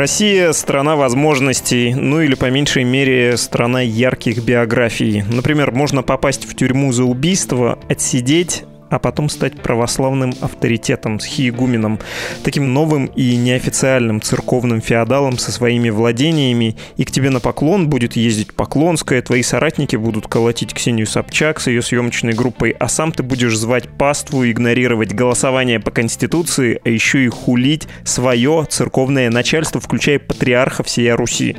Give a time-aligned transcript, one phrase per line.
[0.00, 5.22] Россия– страна возможностей, ну или по меньшей мере страна ярких биографий.
[5.30, 11.98] Например, можно попасть в тюрьму за убийство, отсидеть, а потом стать православным авторитетом, с хиегуменом,
[12.42, 18.16] таким новым и неофициальным церковным феодалом со своими владениями, и к тебе на поклон будет
[18.16, 23.22] ездить Поклонская, твои соратники будут колотить Ксению Собчак с ее съемочной группой, а сам ты
[23.22, 30.18] будешь звать паству, игнорировать голосование по Конституции, а еще и хулить свое церковное начальство, включая
[30.18, 31.56] патриарха всей Руси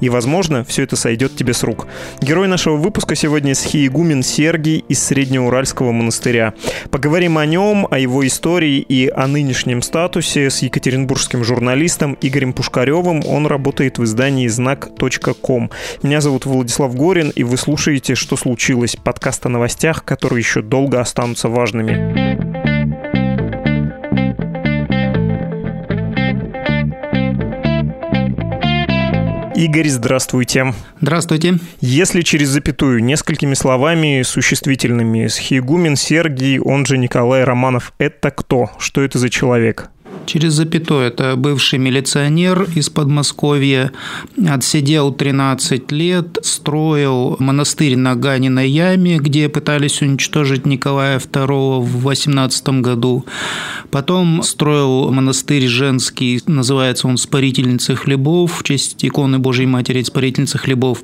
[0.00, 1.86] и, возможно, все это сойдет тебе с рук.
[2.20, 6.54] Герой нашего выпуска сегодня схиегумен Сергий из Среднеуральского монастыря.
[6.90, 13.22] Поговорим о нем, о его истории и о нынешнем статусе с екатеринбургским журналистом Игорем Пушкаревым.
[13.26, 15.70] Он работает в издании знак.ком.
[16.02, 21.00] Меня зовут Владислав Горин, и вы слушаете «Что случилось?» подкаст о новостях, которые еще долго
[21.00, 22.69] останутся важными.
[29.60, 30.72] Игорь, здравствуйте.
[31.02, 31.58] Здравствуйте.
[31.82, 38.70] Если через запятую несколькими словами существительными, Схиегумен Сергий, он же Николай Романов, это кто?
[38.78, 39.90] Что это за человек?
[40.26, 41.02] Через запятую.
[41.06, 43.92] Это бывший милиционер из Подмосковья.
[44.48, 52.68] Отсидел 13 лет, строил монастырь на Ганиной яме, где пытались уничтожить Николая II в 18
[52.80, 53.24] году.
[53.90, 61.02] Потом строил монастырь женский, называется он «Спарительницы хлебов», в честь иконы Божьей Матери «Спарительницы хлебов».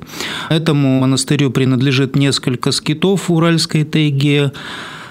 [0.49, 4.53] Этому монастырю принадлежит несколько скитов в Уральской тайге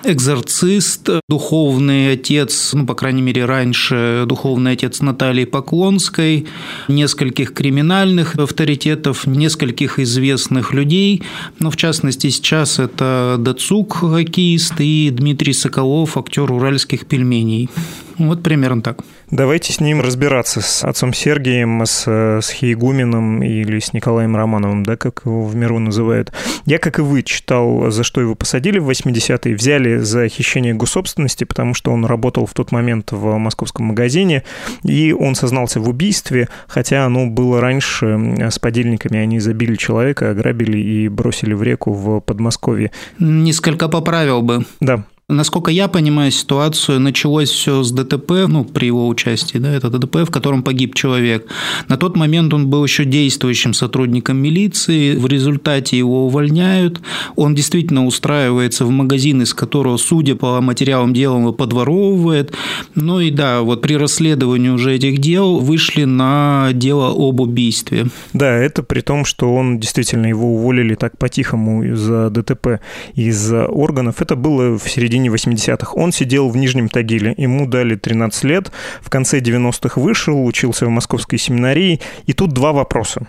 [0.05, 6.45] экзорцист, духовный отец, ну, по крайней мере, раньше духовный отец Натальи Поклонской,
[6.87, 11.23] нескольких криминальных авторитетов, нескольких известных людей.
[11.59, 17.69] Но, в частности, сейчас это Дацук, хоккеист, и Дмитрий Соколов, актер уральских пельменей.
[18.17, 19.03] Вот примерно так.
[19.31, 24.95] Давайте с ним разбираться, с отцом Сергием, с, с Хейгуменом или с Николаем Романовым, да,
[24.95, 26.31] как его в миру называют.
[26.65, 31.43] Я, как и вы, читал, за что его посадили в 80-е, взяли за хищение госсобственности,
[31.43, 34.43] потому что он работал в тот момент в московском магазине,
[34.83, 40.77] и он сознался в убийстве, хотя оно было раньше с подельниками, они забили человека, ограбили
[40.77, 42.91] и бросили в реку в Подмосковье.
[43.19, 44.65] Несколько поправил бы.
[44.79, 45.05] Да.
[45.27, 50.17] Насколько я понимаю ситуацию, началось все с ДТП, ну, при его участии, да, это ДТП,
[50.17, 51.47] в котором погиб человек.
[51.87, 57.01] На тот момент он был еще действующим сотрудником милиции, в результате его увольняют,
[57.35, 62.53] он действительно устраивается в магазин, из которого, судя по материалам дела, он подворовывает.
[62.93, 68.05] Ну и да, вот при расследовании уже этих дел вышли на дело об убийстве.
[68.33, 72.79] Да, это при том, что он действительно его уволили так по-тихому из-за ДТП
[73.15, 74.21] из органов.
[74.21, 75.93] Это было в середине середине 80-х.
[75.93, 78.71] Он сидел в Нижнем Тагиле, ему дали 13 лет,
[79.01, 83.27] в конце 90-х вышел, учился в московской семинарии, и тут два вопроса.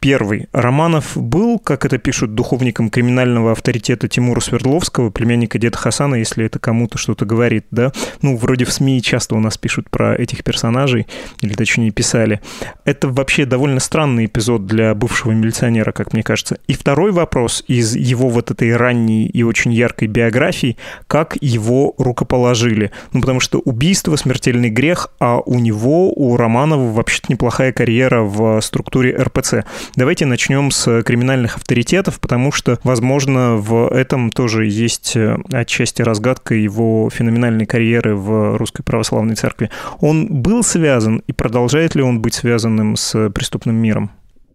[0.00, 0.48] Первый.
[0.52, 6.58] Романов был, как это пишут, духовником криминального авторитета Тимура Свердловского, племянника деда Хасана, если это
[6.58, 7.92] кому-то что-то говорит, да?
[8.22, 11.06] Ну, вроде в СМИ часто у нас пишут про этих персонажей,
[11.42, 12.40] или точнее писали.
[12.84, 16.58] Это вообще довольно странный эпизод для бывшего милиционера, как мне кажется.
[16.66, 20.76] И второй вопрос из его вот этой ранней и очень яркой биографии,
[21.06, 22.92] как как его рукоположили.
[23.12, 28.60] Ну, потому что убийство— смертельный грех, а у него, у Романова, вообще-то неплохая карьера в
[28.60, 29.64] структуре РПЦ.
[29.96, 36.54] Давайте начнем с криминальных авторитетов, потому что, возможно, в этом тоже есть э, отчасти разгадка
[36.54, 39.70] его феноменальной карьеры в Русской Православной Церкви.
[40.00, 44.10] Он был связан и продолжает ли он быть связанным с преступным миром?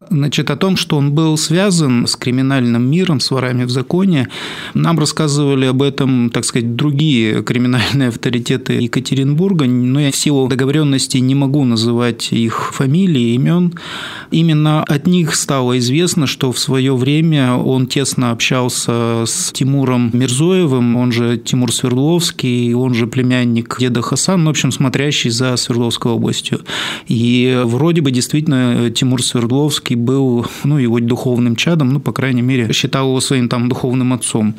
[0.09, 4.29] Значит, о том, что он был связан с криминальным миром, с ворами в законе,
[4.73, 11.17] нам рассказывали об этом, так сказать, другие криминальные авторитеты Екатеринбурга, но я в силу договоренности
[11.17, 13.75] не могу называть их фамилии, имен.
[14.31, 20.95] Именно от них стало известно, что в свое время он тесно общался с Тимуром Мирзоевым,
[20.95, 26.61] он же Тимур Свердловский, он же племянник деда Хасан, в общем, смотрящий за Свердловской областью.
[27.07, 32.71] И вроде бы действительно Тимур Свердловский был ну, его духовным чадом, ну, по крайней мере,
[32.73, 34.55] считал его своим там духовным отцом.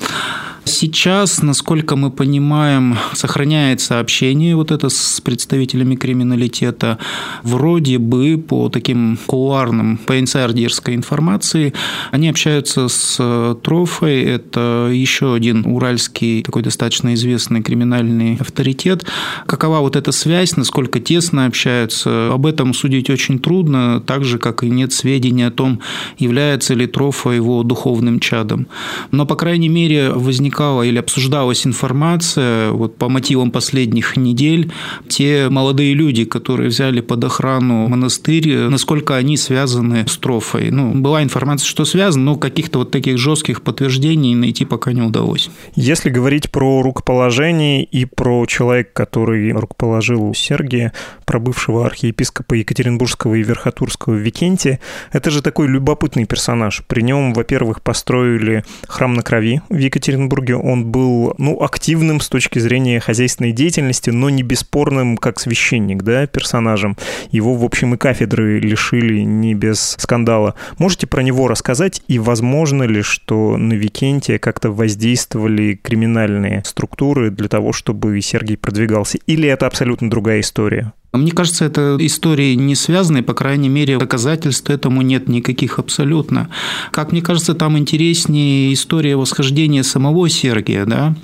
[0.64, 6.99] Сейчас, насколько мы понимаем, сохраняется общение вот это с представителями криминалитета.
[7.43, 11.73] Вроде бы по таким кулуарным, по инсайдерской информации,
[12.12, 14.23] они общаются с Трофой.
[14.23, 19.05] Это еще один уральский такой достаточно известный криминальный авторитет.
[19.47, 24.62] Какова вот эта связь, насколько тесно общаются, об этом судить очень трудно, так же, как
[24.62, 25.81] и нет сведений о том,
[26.19, 28.69] является ли Трофа его духовным чадом.
[29.11, 34.70] Но, по крайней мере, возникает возникала или обсуждалась информация вот по мотивам последних недель,
[35.08, 40.70] те молодые люди, которые взяли под охрану монастырь, насколько они связаны с Трофой.
[40.70, 45.50] Ну, была информация, что связаны, но каких-то вот таких жестких подтверждений найти пока не удалось.
[45.75, 50.93] Если говорить про рукоположение и про человека, который рукоположил Сергия,
[51.25, 54.78] про бывшего архиепископа Екатеринбургского и Верхотурского Викентия,
[55.12, 56.82] это же такой любопытный персонаж.
[56.87, 60.42] При нем, во-первых, построили храм на крови в Екатеринбурге.
[60.50, 66.27] Он был, ну, активным с точки зрения хозяйственной деятельности, но не бесспорным как священник, да,
[66.27, 66.97] персонажем.
[67.31, 70.55] Его, в общем, и кафедры лишили не без скандала.
[70.79, 77.49] Можете про него рассказать и возможно ли, что на Викентия как-то воздействовали криминальные структуры для
[77.49, 79.19] того, чтобы Сергий продвигался?
[79.27, 80.93] Или это абсолютно другая история?
[81.12, 86.49] Мне кажется, это истории не связаны, по крайней мере, доказательств этому нет никаких абсолютно.
[86.91, 90.87] Как мне кажется, там интереснее история восхождения самого Сергия.
[90.87, 91.14] Да?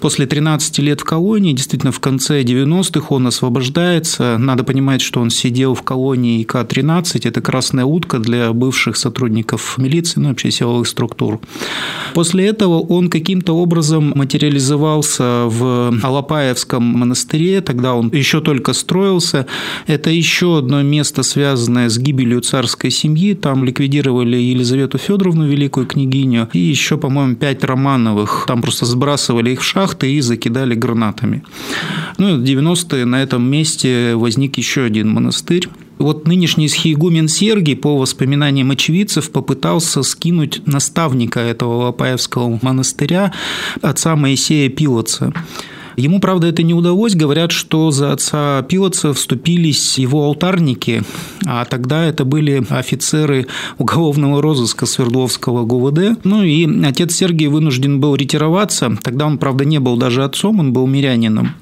[0.00, 4.36] После 13 лет в колонии, действительно, в конце 90-х он освобождается.
[4.36, 10.20] Надо понимать, что он сидел в колонии К-13, это красная утка для бывших сотрудников милиции,
[10.20, 11.40] ну, вообще силовых структур.
[12.12, 19.46] После этого он каким-то образом материализовался в Алапаевском монастыре, тогда он еще только строился, появился.
[19.86, 23.34] Это еще одно место, связанное с гибелью царской семьи.
[23.34, 28.44] Там ликвидировали Елизавету Федоровну, великую княгиню, и еще, по-моему, пять Романовых.
[28.46, 31.42] Там просто сбрасывали их в шахты и закидали гранатами.
[32.18, 35.68] Ну в 90-е на этом месте возник еще один монастырь.
[35.98, 43.32] Вот нынешний схиегумен Сергий, по воспоминаниям очевидцев, попытался скинуть наставника этого Лопаевского монастыря,
[43.82, 45.32] отца Моисея Пилоца.
[45.96, 47.14] Ему, правда, это не удалось.
[47.14, 51.02] Говорят, что за отца Пилотца вступились его алтарники,
[51.46, 53.46] а тогда это были офицеры
[53.78, 56.24] уголовного розыска Свердловского ГУВД.
[56.24, 58.96] Ну и отец Сергий вынужден был ретироваться.
[59.02, 61.54] Тогда он, правда, не был даже отцом, он был мирянином.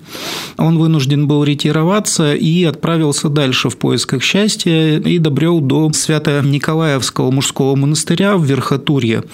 [0.56, 7.76] Он вынужден был ретироваться и отправился дальше в поисках счастья и добрел до Свято-Николаевского мужского
[7.76, 9.24] монастыря в Верхотурье.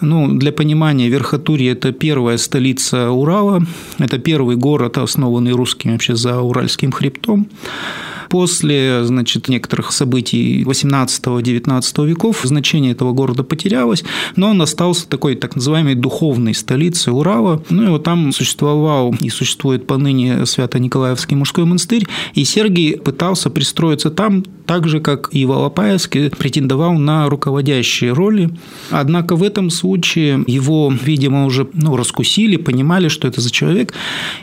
[0.00, 3.62] Ну, для понимания, Верхотурье– это первая столица Урала,
[3.98, 7.48] это первый первый город, основанный русскими вообще за Уральским хребтом.
[8.34, 14.02] После значит, некоторых событий 18-19 веков значение этого города потерялось,
[14.34, 17.62] но он остался такой так называемой духовной столицей Урала.
[17.70, 24.10] Ну и вот там существовал и существует поныне Свято-Николаевский мужской монастырь, и Сергий пытался пристроиться
[24.10, 28.50] там так же, как и в Алапаевске, претендовал на руководящие роли.
[28.90, 33.94] Однако в этом случае его, видимо, уже ну, раскусили, понимали, что это за человек,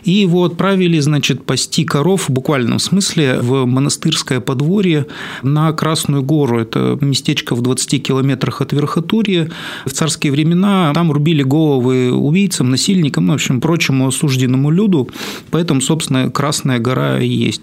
[0.04, 5.08] и его отправили, значит, пасти коров в буквальном смысле в монастырское подворье
[5.42, 6.60] на Красную гору.
[6.60, 9.50] Это местечко в 20 километрах от Верхотурья.
[9.86, 15.10] В царские времена там рубили головы убийцам, насильникам, ну, в общем, прочему осужденному люду.
[15.50, 17.62] Поэтому, собственно, Красная гора и есть.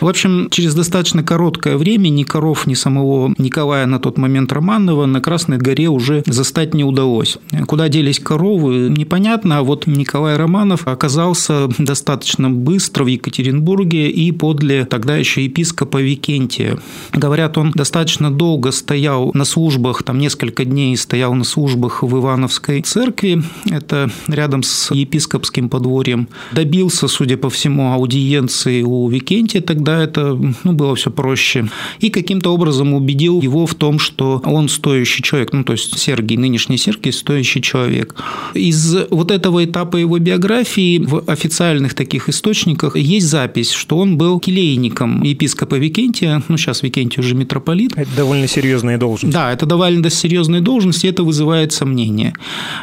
[0.00, 5.06] В общем, через достаточно короткое время ни коров, ни самого Николая на тот момент Романова
[5.06, 7.38] на Красной горе уже застать не удалось.
[7.66, 14.84] Куда делись коровы, непонятно, а вот Николай Романов оказался достаточно быстро в Екатеринбурге и подле
[14.84, 16.78] тогда еще епископа Викентия.
[17.12, 22.80] Говорят, он достаточно долго стоял на службах, там несколько дней стоял на службах в Ивановской
[22.80, 26.28] церкви, это рядом с епископским подворьем.
[26.52, 31.68] Добился, судя по всему, аудиенции у Викентия, тогда это ну, было все проще.
[32.00, 36.36] И каким-то образом убедил его в том, что он стоящий человек, ну то есть Сергий,
[36.36, 38.14] нынешний Сергий, стоящий человек.
[38.54, 44.40] Из вот этого этапа его биографии в официальных таких источниках есть запись, что он был
[44.40, 47.92] келейником епископа Викентия, ну, сейчас Викентий уже митрополит.
[47.96, 49.34] Это довольно серьезная должность.
[49.34, 52.34] Да, это довольно серьезная должность, и это вызывает сомнения.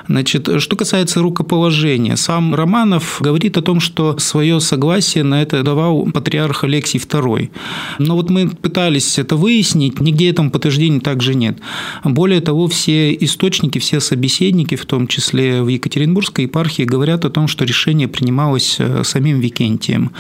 [0.08, 6.06] Значит, что касается рукоположения, сам Романов говорит о том, что свое согласие на это давал
[6.12, 7.50] патриарх Алексий II.
[8.00, 11.58] Но вот мы пытались это выяснить, нигде этому подтверждения также нет.
[12.03, 17.48] Более того, все источники, все собеседники, в том числе в Екатеринбургской епархии, говорят о том,
[17.48, 20.12] что решение принималось э, самим Викентием.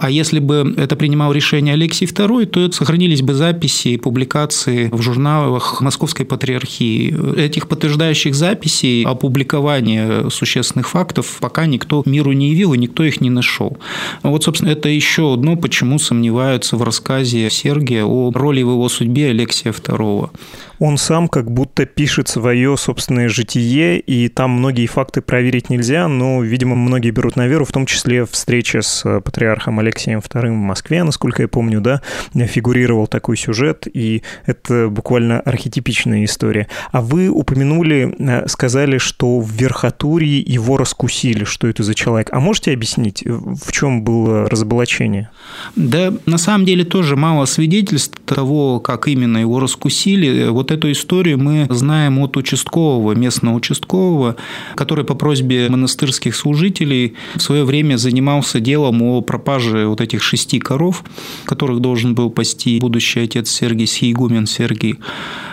[0.00, 5.00] А если бы это принимал решение Алексий II, то сохранились бы записи и публикации в
[5.00, 7.38] журналах Московской Патриархии.
[7.38, 13.30] Этих подтверждающих записей опубликования существенных фактов пока никто миру не явил, и никто их не
[13.30, 13.78] нашел.
[14.24, 19.30] Вот, собственно, это еще одно, почему сомневаются в рассказе Сергия о роли в его судьбе
[19.30, 20.30] Алексия II.
[20.78, 26.42] Он сам как будто пишет свое собственное житие, и там многие факты проверить нельзя, но,
[26.42, 31.02] видимо, многие берут на веру, в том числе встреча с патриархом Алексеем II в Москве,
[31.02, 32.02] насколько я помню, да,
[32.34, 36.68] фигурировал такой сюжет, и это буквально архетипичная история.
[36.92, 42.28] А вы упомянули, э, сказали, что в Верхотурье его раскусили, что это за человек.
[42.32, 45.30] А можете объяснить, в чем было разоблачение?
[45.76, 50.48] Да, на самом деле тоже мало свидетельств того, как именно его раскусили.
[50.48, 54.36] Вот эту историю мы знаем от участкового, местного участкового,
[54.74, 60.58] который по просьбе монастырских служителей в свое время занимался делом о пропаже вот этих шести
[60.58, 61.04] коров,
[61.44, 64.98] которых должен был пасти будущий отец Сергий, Сиегумен Сергий.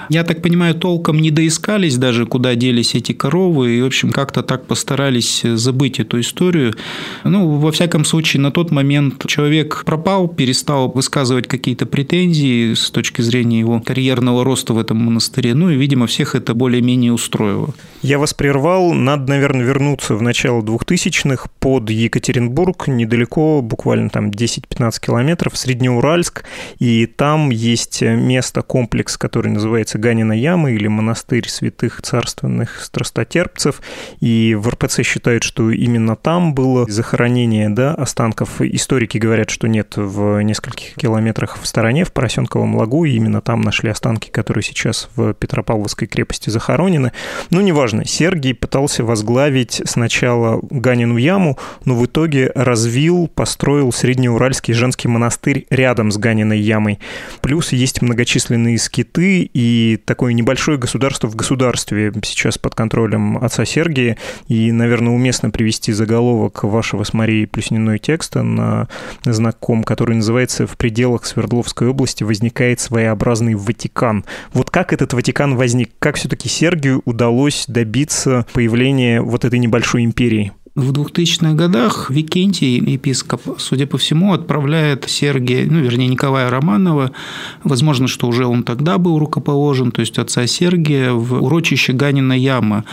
[0.10, 4.44] Я так понимаю, толком не доискались даже, куда делись эти коровы, и, в общем, как-то
[4.44, 6.76] так постарались забыть эту историю.
[7.24, 13.22] Ну, во всяком случае, на тот момент человек пропал, перестал высказывать какие-то претензии с точки
[13.22, 17.74] зрения его карьерного роста в этом монастыре, ну и, видимо, всех это более-менее устроило.
[18.02, 25.02] Я вас прервал, надо, наверное, вернуться в начало 2000-х под Екатеринбург, недалеко, буквально там 10-15
[25.02, 26.44] километров, Среднеуральск,
[26.80, 33.82] и там есть место, комплекс, который называется Ганина Ямы или монастырь святых царственных страстотерпцев.
[34.20, 38.62] И в РПЦ считают, что именно там было захоронение да, останков.
[38.62, 43.62] Историки говорят, что нет, в нескольких километрах в стороне, в Поросенковом лагу, и именно там
[43.62, 47.12] нашли останки, которые сейчас в Петропавловской крепости захоронены.
[47.50, 55.08] Ну, неважно, Сергий пытался возглавить сначала Ганину Яму, но в итоге развил, построил Среднеуральский женский
[55.08, 57.00] монастырь рядом с Ганиной Ямой.
[57.42, 64.18] Плюс есть многочисленные скиты и такое небольшое государство в государстве сейчас под контролем отца Сергия.
[64.48, 68.88] И, наверное, уместно привести заголовок вашего с Марией Плюсниной текста на
[69.24, 74.26] знаком, который называется «В пределах Свердловской области возникает своеобразный Ватикан».
[74.54, 75.92] Вот как этот Ватикан возник?
[76.00, 80.52] Как все-таки Сергию удалось добиться появления вот этой небольшой империи?
[80.76, 87.12] В 2000-х годах Викентий, епископ, судя по всему, отправляет Сергия, ну, вернее, Николая Романова,
[87.64, 92.84] возможно, что уже он тогда был рукоположен, то есть отца Сергия, в урочище Ганина Яма.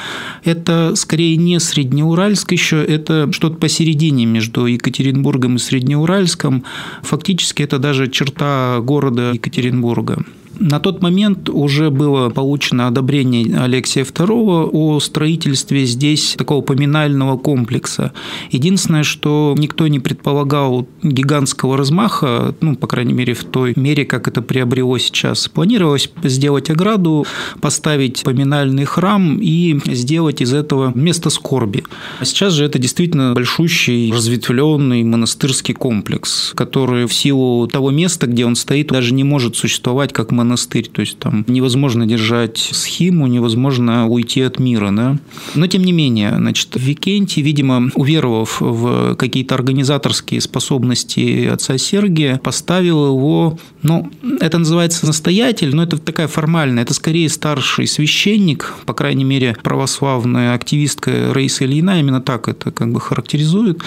[0.45, 6.63] Это скорее не Среднеуральск еще, это что-то посередине между Екатеринбургом и Среднеуральском.
[7.03, 10.25] Фактически это даже черта города Екатеринбурга.
[10.59, 18.13] На тот момент уже было получено одобрение Алексея II о строительстве здесь такого поминального комплекса.
[18.51, 24.29] Единственное, что никто не предполагал гигантского размаха, ну, по крайней мере, в той мере, как
[24.29, 25.49] это приобрело сейчас.
[25.49, 27.27] Планировалось сделать ограду,
[27.61, 31.85] поставить поминальный храм и сделать из этого место скорби.
[32.21, 38.47] А сейчас же это действительно большущий, разветвленный монастырский комплекс, который в силу того места, где
[38.47, 43.27] он стоит, даже не может существовать как монастырь монастырь, то есть там невозможно держать схему,
[43.27, 45.17] невозможно уйти от мира, да.
[45.55, 53.07] Но тем не менее, значит, Викентий, видимо, уверовав в какие-то организаторские способности отца Сергия, поставил
[53.07, 59.25] его, ну, это называется настоятель, но это такая формальная, это скорее старший священник, по крайней
[59.25, 63.81] мере, православная активистка Раиса Ильина именно так это как бы характеризует.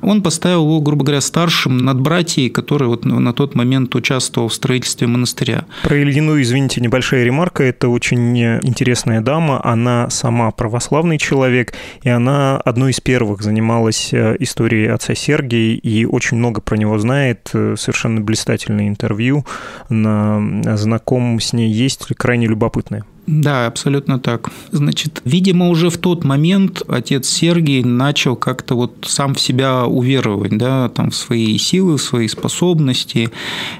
[0.00, 4.54] Он поставил его, грубо говоря, старшим над братьей, который вот на тот момент участвовал в
[4.54, 5.66] строительстве монастыря.
[5.82, 7.62] Про Ильину, извините, небольшая ремарка.
[7.62, 9.60] Это очень интересная дама.
[9.64, 16.04] Она сама православный человек, и она одной из первых занималась э, историей отца Сергия и
[16.04, 17.50] очень много про него знает.
[17.52, 19.44] Э, совершенно блистательное интервью
[19.88, 23.04] на знаком с ней есть, крайне любопытное.
[23.26, 24.50] Да, абсолютно так.
[24.70, 30.56] Значит, видимо, уже в тот момент отец Сергий начал как-то вот сам в себя уверовать,
[30.56, 33.30] да, там в свои силы, в свои способности,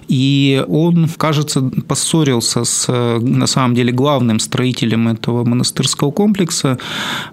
[0.09, 2.89] и он, кажется, поссорился с,
[3.21, 6.79] на самом деле, главным строителем этого монастырского комплекса.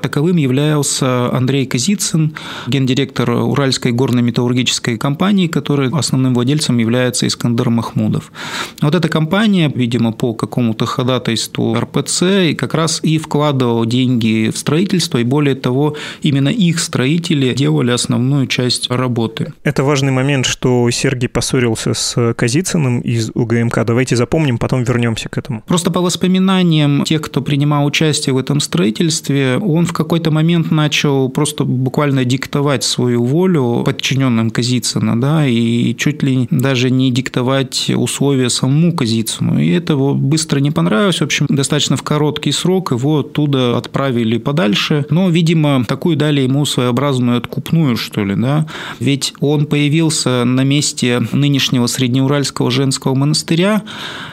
[0.02, 2.36] Таковым являлся Андрей Казицын,
[2.68, 8.32] гендиректор Уральской горно-металлургической компании, которой основным владельцем является Искандер Махмудов.
[8.82, 14.52] Вот эта компания, видимо, по какому-то ходатайству РП ОПЦ и как раз и вкладывал деньги
[14.54, 19.54] в строительство, и более того, именно их строители делали основную часть работы.
[19.64, 23.86] Это важный момент, что Сергей поссорился с Казицыным из УГМК.
[23.86, 25.64] Давайте запомним, потом вернемся к этому.
[25.68, 31.30] Просто по воспоминаниям тех, кто принимал участие в этом строительстве, он в какой-то момент начал
[31.30, 38.50] просто буквально диктовать свою волю подчиненным Казицына, да, и чуть ли даже не диктовать условия
[38.50, 39.60] самому Казицыну.
[39.60, 41.20] И это быстро не понравилось.
[41.20, 46.66] В общем, достаточно в короткий срок его оттуда отправили подальше, но, видимо, такую дали ему
[46.66, 48.68] своеобразную откупную, что ли, да,
[49.00, 53.84] ведь он появился на месте нынешнего Среднеуральского женского монастыря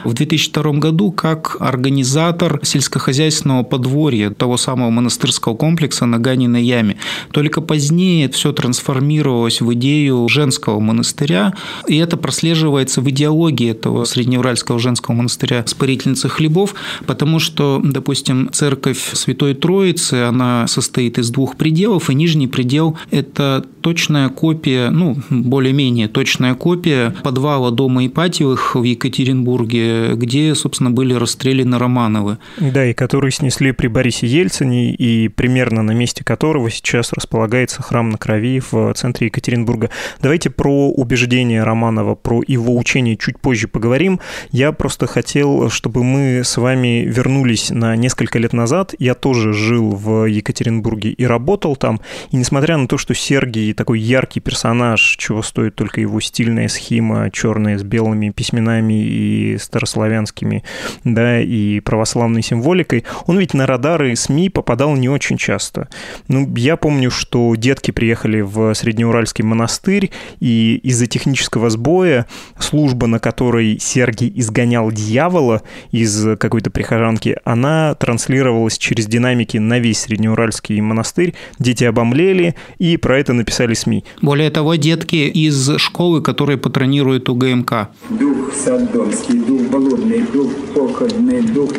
[0.03, 6.97] в 2002 году как организатор сельскохозяйственного подворья того самого монастырского комплекса на Ганиной яме.
[7.31, 11.53] Только позднее все трансформировалось в идею женского монастыря,
[11.87, 16.75] и это прослеживается в идеологии этого Среднеуральского женского монастыря Спарительницы хлебов,
[17.05, 23.65] потому что, допустим, церковь Святой Троицы, она состоит из двух пределов, и нижний предел– это
[23.81, 31.77] точная копия, ну, более-менее точная копия подвала дома Ипатьевых в Екатеринбурге, где, собственно, были расстреляны
[31.77, 32.37] Романовы.
[32.59, 38.09] Да, и которые снесли при Борисе Ельцине, и примерно на месте которого сейчас располагается храм
[38.09, 39.89] на крови в центре Екатеринбурга.
[40.21, 44.19] Давайте про убеждения Романова, про его учение чуть позже поговорим.
[44.51, 47.40] Я просто хотел, чтобы мы с вами вернулись
[47.71, 48.93] на несколько лет назад.
[48.99, 52.01] Я тоже жил в Екатеринбурге и работал там.
[52.31, 57.29] И несмотря на то, что Сергий такой яркий персонаж, чего стоит только его стильная схема,
[57.31, 60.63] черная с белыми письменами и старославянскими,
[61.03, 65.87] да, и православной символикой, он ведь на радары СМИ попадал не очень часто.
[66.27, 72.25] Ну, я помню, что детки приехали в Среднеуральский монастырь, и из-за технического сбоя
[72.59, 79.99] служба, на которой Сергий изгонял дьявола из какой-то прихожанки, она транслировалась через динамики на весь
[79.99, 81.33] Среднеуральский монастырь.
[81.59, 84.03] Дети обомлели, и про это написали СМИ.
[84.21, 87.89] Более того, детки из школы, которые патронируют УГМК.
[88.09, 91.71] Дух садомский, дух болотный, дух походный, дух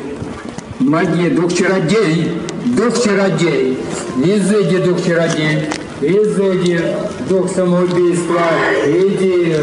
[0.78, 2.32] магии, дух чародей,
[2.76, 3.78] дух чародей,
[4.16, 5.68] изыди дух чародей,
[6.00, 6.80] изыди
[7.28, 8.40] дух самоубийства,
[8.86, 9.56] иди,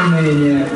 [0.00, 0.66] уклонение,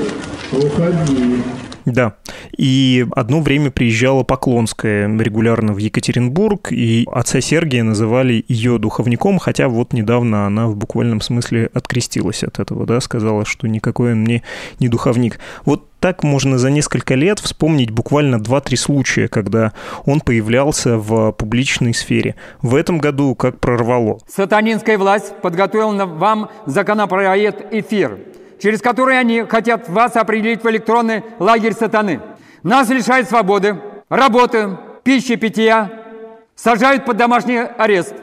[0.53, 1.43] уходи.
[1.85, 2.15] Да.
[2.57, 9.69] И одно время приезжала Поклонская регулярно в Екатеринбург, и отца Сергия называли ее духовником, хотя
[9.69, 14.43] вот недавно она в буквальном смысле открестилась от этого, да, сказала, что никакой он мне
[14.81, 15.39] не духовник.
[15.65, 19.73] Вот так можно за несколько лет вспомнить буквально 2-3 случая, когда
[20.05, 22.35] он появлялся в публичной сфере.
[22.61, 24.19] В этом году как прорвало.
[24.29, 28.19] Сатанинская власть подготовила вам законопроект «Эфир»,
[28.65, 32.23] через который они хотят вас определить в электронный лагерь сатаны.
[32.63, 33.79] Нас лишают свободы,
[34.09, 35.91] работы, пищи, питья,
[36.55, 38.15] сажают под домашний арест.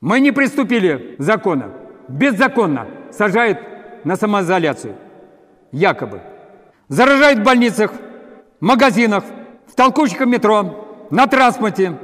[0.00, 1.72] Мы не приступили закона,
[2.06, 3.58] беззаконно сажают
[4.04, 4.94] на самоизоляцию,
[5.72, 6.20] якобы.
[6.86, 7.90] Заражают в больницах,
[8.60, 9.24] магазинах,
[9.66, 11.98] в толкучках метро, на транспорте,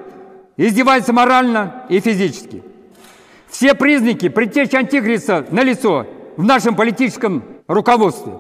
[0.57, 2.65] издеваются морально и физически.
[3.49, 8.33] Все признаки предтечи Антихриста налицо в нашем политическом руководстве.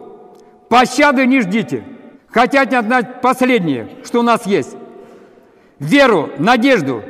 [0.68, 1.84] Пощады не ждите.
[2.28, 4.76] Хотят отдать последнее, что у нас есть.
[5.78, 7.02] Веру, надежду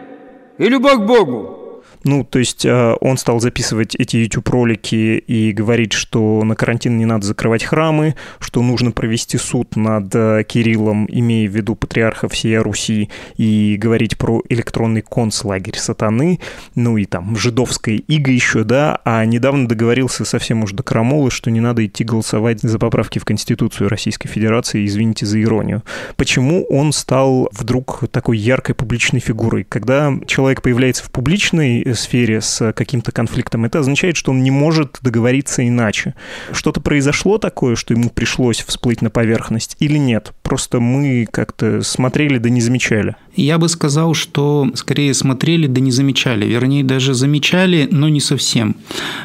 [0.58, 1.58] и любовь к Богу–
[2.04, 7.06] ну, то есть э, он стал записывать эти YouTube-ролики и говорить, что на карантин не
[7.06, 12.58] надо закрывать храмы, что нужно провести суд над э, Кириллом, имея в виду патриарха всей
[12.58, 16.40] Руси, и говорить про электронный концлагерь сатаны,
[16.74, 21.50] ну и там жидовская ига еще, да, а недавно договорился совсем уж до крамолы, что
[21.50, 25.82] не надо идти голосовать за поправки в Конституцию Российской Федерации, извините за иронию.
[26.16, 29.64] Почему он стал вдруг такой яркой публичной фигурой?
[29.64, 34.98] Когда человек появляется в публичной сфере с каким-то конфликтом, это означает, что он не может
[35.02, 36.14] договориться иначе.
[36.52, 40.32] Что-то произошло такое, что ему пришлось всплыть на поверхность или нет?
[40.42, 43.16] Просто мы как-то смотрели да не замечали.
[43.34, 46.46] Я бы сказал, что скорее смотрели да не замечали.
[46.46, 48.76] Вернее, даже замечали, но не совсем.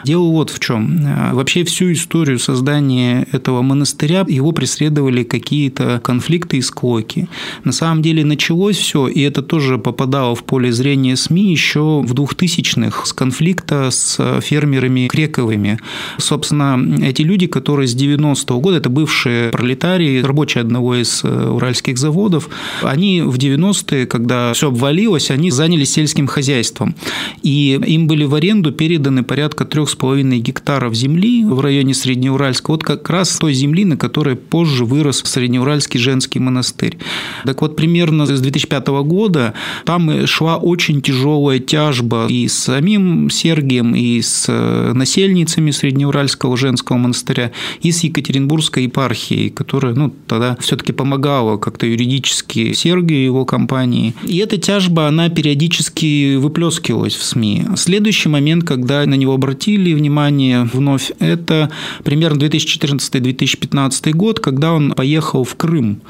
[0.05, 1.05] Дело вот в чем.
[1.33, 7.27] Вообще всю историю создания этого монастыря его преследовали какие-то конфликты и склоки.
[7.63, 12.13] На самом деле началось все, и это тоже попадало в поле зрения СМИ еще в
[12.13, 15.79] 2000-х с конфликта с фермерами Крековыми.
[16.17, 22.49] Собственно, эти люди, которые с 90-го года, это бывшие пролетарии, рабочие одного из уральских заводов,
[22.81, 26.95] они в 90-е когда все обвалилось, они занялись сельским хозяйством.
[27.43, 32.71] И им были в аренду переданы порядка трех с половиной гектаров земли в районе Среднеуральска.
[32.71, 36.97] Вот как раз той земли, на которой позже вырос Среднеуральский женский монастырь.
[37.45, 39.53] Так вот, примерно с 2005 года
[39.85, 44.51] там шла очень тяжелая тяжба и с самим Сергием, и с
[44.93, 52.73] насельницами Среднеуральского женского монастыря, и с Екатеринбургской епархией, которая ну, тогда все-таки помогала как-то юридически
[52.73, 53.86] Сергию и его компании.
[53.87, 57.65] И эта тяжба, она периодически выплескивалась в СМИ.
[57.75, 61.69] Следующий момент, когда на него обратили внимание вновь, это
[62.03, 66.01] примерно 2014-2015 год, когда он поехал в Крым.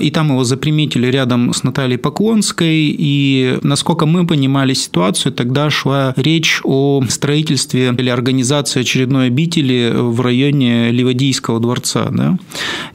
[0.00, 2.94] И там его заприметили рядом с Натальей Поклонской.
[2.98, 10.20] И, насколько мы понимали ситуацию, тогда шла речь о строительстве или организации очередной обители в
[10.20, 12.08] районе Ливадийского дворца.
[12.10, 12.38] Да?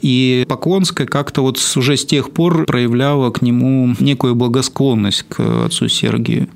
[0.01, 5.87] И Поклонская как-то вот уже с тех пор проявляла к нему некую благосклонность к отцу
[5.87, 6.47] Сергию.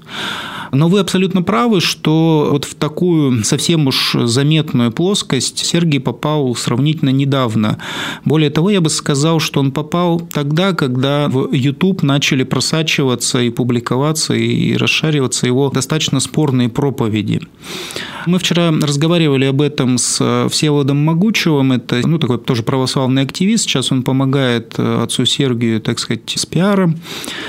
[0.72, 7.10] Но вы абсолютно правы, что вот в такую совсем уж заметную плоскость Сергей попал сравнительно
[7.10, 7.78] недавно.
[8.24, 13.50] Более того, я бы сказал, что он попал тогда, когда в YouTube начали просачиваться и
[13.50, 17.42] публиковаться и расшариваться его достаточно спорные проповеди.
[18.26, 23.92] Мы вчера разговаривали об этом с Всеволодом Могучевым, это ну, такой тоже православный активист, сейчас
[23.92, 26.98] он помогает отцу Сергию, так сказать, с пиаром.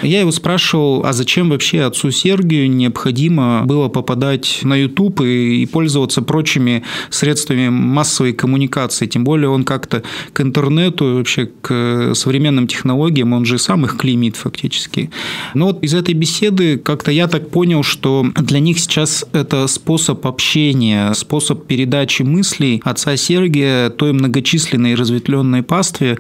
[0.02, 5.62] Я его спрашивал, а зачем вообще отцу Сергию необходимо необходимо было попадать на YouTube и,
[5.62, 9.06] и пользоваться прочими средствами массовой коммуникации.
[9.06, 14.36] Тем более он как-то к интернету, вообще к современным технологиям, он же сам их клеймит
[14.36, 15.10] фактически.
[15.54, 20.26] Но вот из этой беседы как-то я так понял, что для них сейчас это способ
[20.26, 26.18] общения, способ передачи мыслей отца Сергия той многочисленной и разветвленной пастве.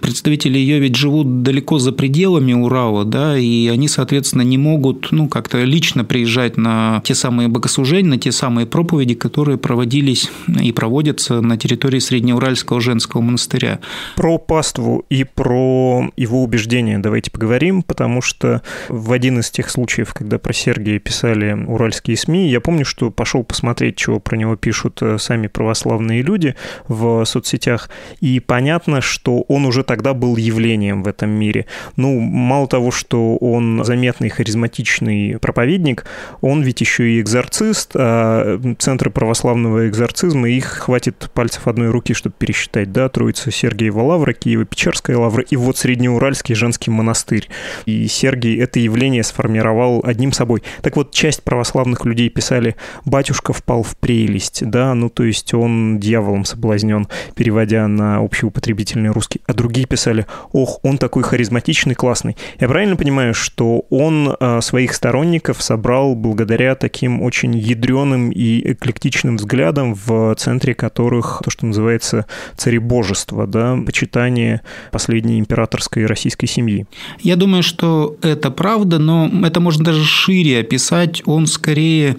[0.00, 5.28] Представители ее ведь живут далеко за пределами Урала, да, и они, соответственно, не могут, ну,
[5.28, 10.30] как-то лично приезжать приезжать на те самые богослужения, на те самые проповеди, которые проводились
[10.62, 13.78] и проводятся на территории Среднеуральского женского монастыря.
[14.14, 18.60] Про паству и про его убеждения давайте поговорим, потому что
[18.90, 23.42] в один из тех случаев, когда про Сергия писали уральские СМИ, я помню, что пошел
[23.42, 26.56] посмотреть, чего про него пишут э, сами православные люди
[26.88, 27.88] в соцсетях,
[28.20, 31.64] и понятно, что он уже тогда был явлением в этом мире.
[31.96, 36.04] Ну, мало того, что он заметный харизматичный проповедник,
[36.40, 42.34] он ведь еще и экзорцист, а центры православного экзорцизма, их хватит пальцев одной руки, чтобы
[42.38, 47.48] пересчитать, да, Троица Сергиева Лавра, Киево-Печерская Лавра и вот Среднеуральский женский монастырь.
[47.86, 50.62] И Сергий это явление сформировал одним собой.
[50.82, 55.98] Так вот, часть православных людей писали «батюшка впал в прелесть», да, ну то есть он
[55.98, 62.36] дьяволом соблазнен, переводя на общеупотребительный русский, а другие писали «ох, он такой харизматичный, классный».
[62.60, 69.36] Я правильно понимаю, что он а, своих сторонников собрал благодаря таким очень ядреным и эклектичным
[69.36, 76.86] взглядам, в центре которых то, что называется царебожество, да, почитание последней императорской российской семьи.
[77.20, 81.22] Я думаю, что это правда, но это можно даже шире описать.
[81.26, 82.16] Он скорее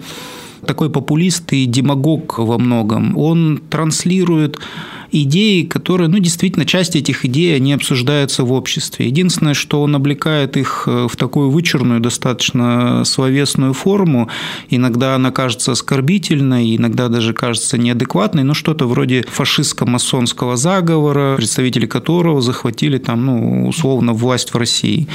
[0.70, 3.18] такой популист и демагог во многом.
[3.18, 4.60] Он транслирует
[5.12, 9.06] идеи, которые, ну, действительно, часть этих идей, они обсуждаются в обществе.
[9.06, 14.28] Единственное, что он облекает их э, в такую вычурную, достаточно словесную форму.
[14.68, 22.40] Иногда она кажется оскорбительной, иногда даже кажется неадекватной, но что-то вроде фашистско-масонского заговора, представители которого
[22.40, 25.08] захватили там, ну, условно, власть в России.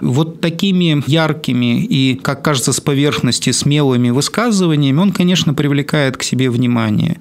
[0.00, 6.50] Вот такими яркими и, как кажется, с поверхности смелыми высказываниями он, конечно, привлекает к себе
[6.50, 7.18] внимание.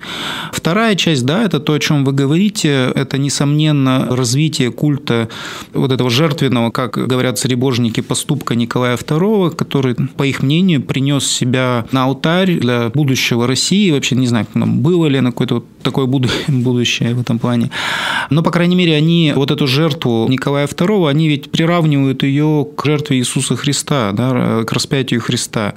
[0.51, 5.29] Вторая часть, да, это то, о чем вы говорите, это, несомненно, развитие культа
[5.73, 11.85] вот этого жертвенного, как говорят царебожники, поступка Николая II, который, по их мнению, принес себя
[11.91, 13.91] на алтарь для будущего России.
[13.91, 16.05] Вообще не знаю, было ли на какое-то такое
[16.47, 17.71] будущее в этом плане.
[18.29, 22.85] Но, по крайней мере, они вот эту жертву Николая II, они ведь приравнивают ее к
[22.85, 25.73] жертве Иисуса Христа, да, к распятию Христа.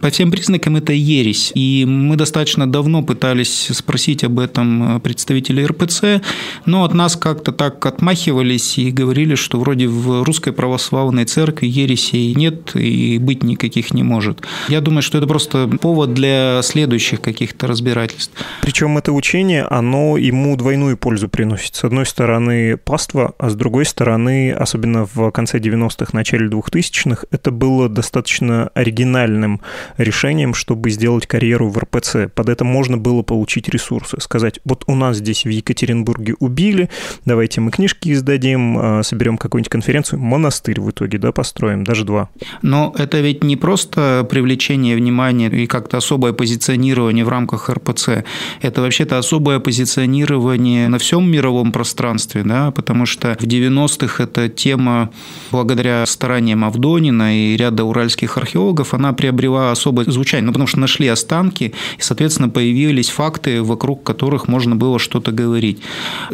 [0.00, 1.29] По всем признакам это ересь.
[1.54, 6.22] И мы достаточно давно пытались спросить об этом представителей РПЦ,
[6.66, 12.34] но от нас как-то так отмахивались и говорили, что вроде в русской православной церкви ересей
[12.34, 14.42] нет и быть никаких не может.
[14.68, 18.32] Я думаю, что это просто повод для следующих каких-то разбирательств.
[18.62, 21.74] Причем это учение, оно ему двойную пользу приносит.
[21.74, 27.50] С одной стороны, паства, а с другой стороны, особенно в конце 90-х, начале 2000-х, это
[27.50, 29.60] было достаточно оригинальным
[29.96, 32.28] решением, чтобы сделать карьеру в РПЦ.
[32.34, 34.20] Под это можно было получить ресурсы.
[34.20, 36.88] Сказать, вот у нас здесь в Екатеринбурге Екатеринбурге убили,
[37.24, 42.28] давайте мы книжки издадим, а, соберем какую-нибудь конференцию, монастырь в итоге, да, построим, даже два.
[42.62, 48.24] Но это ведь не просто привлечение внимания и как-то особое позиционирование в рамках РПЦ,
[48.60, 55.10] это вообще-то особое позиционирование на всем мировом пространстве, да, потому что в 90-х эта тема,
[55.50, 61.08] благодаря стараниям Авдонина и ряда уральских археологов, она приобрела особое звучание, ну, потому что нашли
[61.12, 65.80] останки, и, соответственно, появились факты, вокруг которых можно было что-то говорить.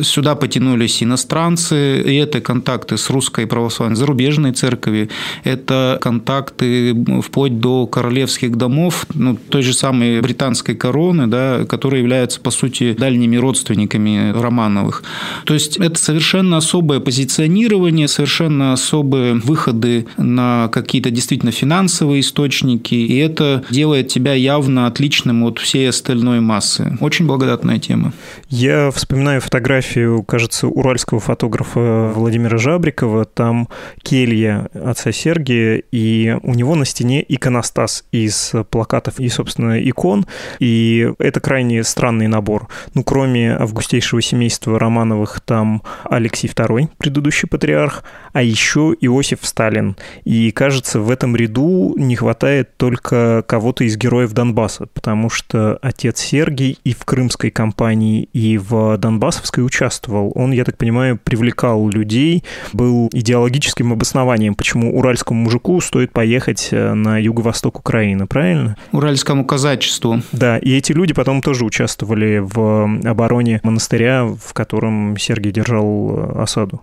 [0.00, 5.08] Сюда потянулись иностранцы, и это контакты с русской православной зарубежной церковью,
[5.44, 12.40] это контакты вплоть до королевских домов, ну, той же самой британской короны, да, которые являются,
[12.40, 15.02] по сути, дальними родственниками Романовых.
[15.44, 23.16] То есть это совершенно особое позиционирование, совершенно особые выходы на какие-то действительно финансовые источники, и
[23.16, 26.96] это делает тебя явно отличным от всей остальной массы.
[27.00, 28.12] Очень благодатная тема.
[28.48, 33.24] Я вспоминаю фотографию, кажется, уральского фотографа Владимира Жабрикова.
[33.24, 33.68] Там
[34.02, 40.26] келья отца Сергия, и у него на стене иконостас из плакатов и, собственно, икон.
[40.58, 42.68] И это крайне странный набор.
[42.94, 49.96] Ну, кроме августейшего семейства Романовых, там Алексей II, предыдущий патриарх, а еще Иосиф Сталин.
[50.24, 54.55] И, кажется, в этом ряду не хватает только кого-то из героев Донбасса,
[54.92, 60.32] потому что отец Сергий и в крымской кампании, и в Донбассовской участвовал.
[60.34, 62.42] Он, я так понимаю, привлекал людей,
[62.72, 68.76] был идеологическим обоснованием, почему уральскому мужику стоит поехать э, на юго-восток Украины, правильно?
[68.92, 70.22] Уральскому казачеству.
[70.32, 76.42] Да, и эти люди потом тоже участвовали в обороне монастыря, в котором Сергий держал э,
[76.42, 76.80] осаду.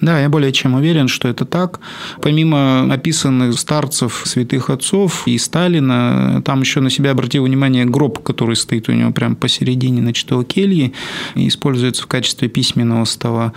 [0.00, 1.80] Да, я более чем уверен, что это так.
[2.20, 8.56] Помимо описанных старцев, святых отцов и Сталина, там еще на себя обратил внимание гроб, который
[8.56, 10.92] стоит у него прямо посередине, значит, его кельи,
[11.34, 13.52] и используется в качестве письменного стола.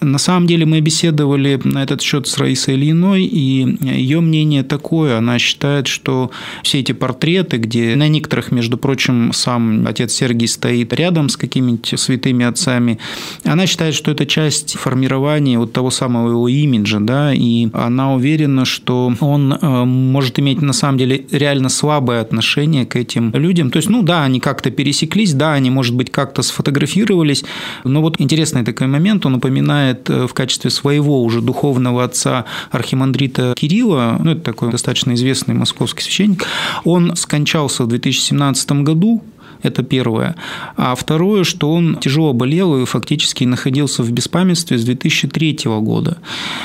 [0.00, 5.18] На самом деле мы беседовали на этот счет с Раисой Ильиной, и ее мнение такое.
[5.18, 6.30] Она считает, что
[6.62, 11.94] все эти портреты, где на некоторых, между прочим, сам отец Сергий стоит рядом с какими-нибудь
[11.98, 12.98] святыми отцами,
[13.44, 18.64] она считает, что это часть формирования вот того самого его имиджа, да, и она уверена,
[18.64, 23.70] что он э, может иметь на самом деле реально слабое отношение к этим людям.
[23.70, 27.44] То есть, ну да, они как-то пересеклись, да, они, может быть, как-то сфотографировались,
[27.84, 33.54] но вот интересный такой момент, он упоминает э, в качестве своего уже духовного отца архимандрита
[33.56, 36.46] Кирилла, ну, это такой достаточно известный московский священник,
[36.84, 39.22] он скончался в 2017 году,
[39.64, 40.36] это первое.
[40.76, 46.18] А второе, что он тяжело болел и фактически находился в беспамятстве с 2003 года.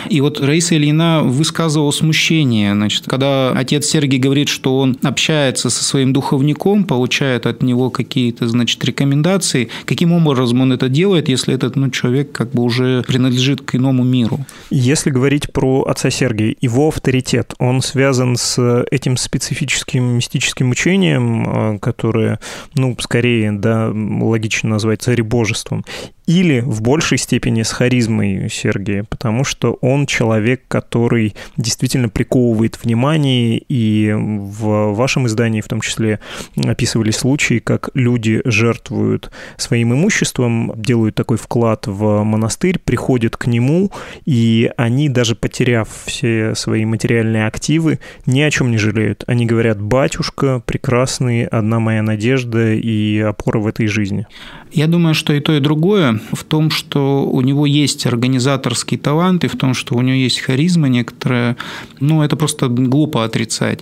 [0.10, 2.74] И вот Раиса Ильина высказывала смущение.
[2.74, 8.48] Значит, когда отец Сергий говорит, что он общается со своим духовником, получает от него какие-то
[8.48, 13.62] значит, рекомендации, каким образом он это делает, если этот ну, человек как бы уже принадлежит
[13.62, 14.46] к иному миру?
[14.70, 21.80] Если говорить про отца Сергия, его авторитет, он связан с этим специфическим мистическим учением, э,
[21.80, 22.40] которое
[22.76, 25.86] ну, ну, скорее, да, логично назвать царебожеством
[26.30, 33.58] или в большей степени с харизмой Сергия, потому что он человек, который действительно приковывает внимание,
[33.68, 36.20] и в вашем издании в том числе
[36.56, 43.92] описывались случаи, как люди жертвуют своим имуществом, делают такой вклад в монастырь, приходят к нему,
[44.24, 49.24] и они, даже потеряв все свои материальные активы, ни о чем не жалеют.
[49.26, 54.28] Они говорят, батюшка прекрасный, одна моя надежда и опора в этой жизни.
[54.72, 59.44] Я думаю, что и то, и другое в том, что у него есть организаторский талант,
[59.44, 61.58] и в том, что у него есть харизма некоторая.
[62.00, 63.82] Ну, это просто глупо отрицать.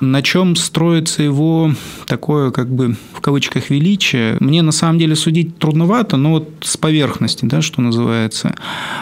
[0.00, 1.72] На чем строится его
[2.06, 6.76] такое, как бы, в кавычках, величие, мне на самом деле судить трудновато, но вот с
[6.76, 8.54] поверхности, да, что называется.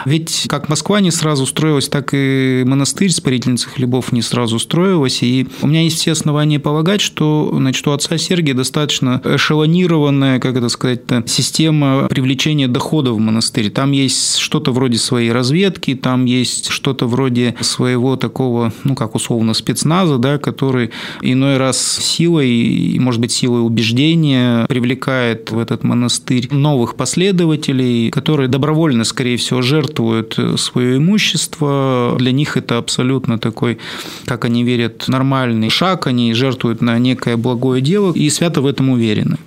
[0.05, 5.47] Ведь как Москва не сразу строилась, так и монастырь Спарительницы хлебов не сразу строилась, и
[5.61, 10.69] у меня есть все основания полагать, что, значит, у отца Сергия достаточно эшелонированная, как это
[10.69, 13.69] сказать-то, система привлечения дохода в монастырь.
[13.69, 19.53] Там есть что-то вроде своей разведки, там есть что-то вроде своего такого, ну, как условно,
[19.53, 26.95] спецназа, да, который иной раз силой, может быть, силой убеждения привлекает в этот монастырь новых
[26.95, 32.15] последователей, которые добровольно, скорее всего, жертвуют свое имущество.
[32.17, 33.79] Для них это абсолютно такой,
[34.25, 36.07] как они верят, нормальный шаг.
[36.07, 39.37] Они жертвуют на некое благое дело и свято в этом уверены.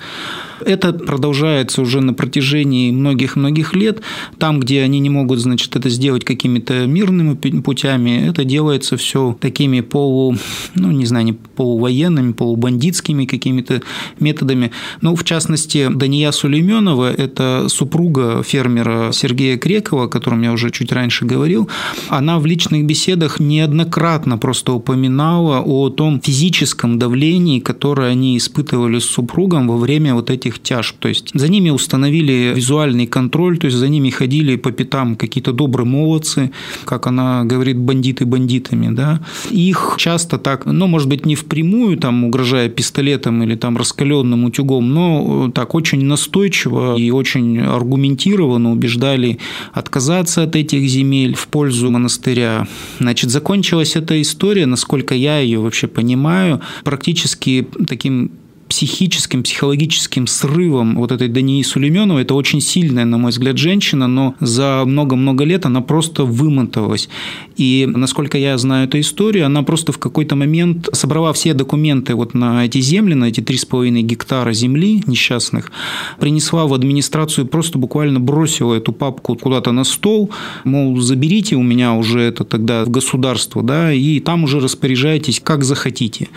[0.66, 4.00] Это продолжается уже на протяжении многих-многих лет.
[4.38, 9.80] Там, где они не могут, значит, это сделать какими-то мирными путями, это делается все такими
[9.80, 10.36] полу,
[10.74, 13.82] ну, не знаю, не полувоенными, полубандитскими какими-то
[14.20, 14.70] методами.
[15.00, 20.92] Ну, в частности, Дания Сулейменова– это супруга фермера Сергея Крекова, о котором я уже чуть
[20.92, 21.68] раньше говорил.
[22.08, 29.04] Она в личных беседах неоднократно просто упоминала о том физическом давлении, которое они испытывали с
[29.04, 30.96] супругом во время вот этих тяжб.
[30.98, 35.52] То есть за ними установили визуальный контроль, то есть за ними ходили по пятам какие-то
[35.52, 36.50] добрые молодцы,
[36.84, 39.20] как она говорит, бандиты бандитами, да.
[39.50, 44.92] Их часто так, ну, может быть, не впрямую, там, угрожая пистолетом или там раскаленным утюгом,
[44.92, 49.38] но так очень настойчиво и очень аргументированно убеждали
[49.72, 52.66] отказаться от этих земель в пользу монастыря.
[52.98, 58.30] Значит, закончилась эта история, насколько я ее вообще понимаю, практически таким
[58.72, 62.22] психическим, психологическим срывом вот этой Дании Сулейменовой.
[62.22, 67.10] Это очень сильная, на мой взгляд, женщина, но за много-много лет она просто вымоталась.
[67.58, 72.32] И, насколько я знаю эту историю, она просто в какой-то момент собрала все документы вот
[72.32, 75.70] на эти земли, на эти 3,5 гектара земли несчастных,
[76.18, 80.30] принесла в администрацию, просто буквально бросила эту папку куда-то на стол,
[80.64, 85.62] мол, заберите у меня уже это тогда в государство, да, и там уже распоряжайтесь как
[85.62, 86.30] захотите.